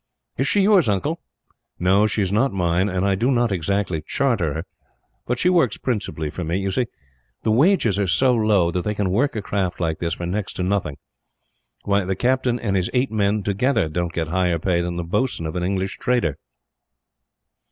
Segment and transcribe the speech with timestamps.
[0.35, 1.21] "Is she yours, uncle?"
[1.77, 4.63] "No, she is not mine, and I do not exactly charter her;
[5.27, 6.57] but she works principally for me.
[6.57, 6.87] You see,
[7.43, 10.53] the wages are so low that they can work a craft like this for next
[10.53, 10.97] to nothing.
[11.83, 15.45] Why, the captain and his eight men, together, don't get higher pay than the boatswain
[15.45, 16.39] of an English trader.